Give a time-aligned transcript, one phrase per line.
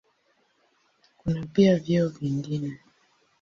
[1.17, 2.79] Kuna pia vyeo vingine.